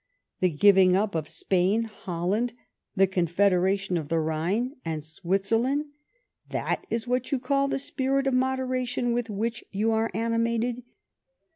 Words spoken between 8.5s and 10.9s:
ration with which you are animated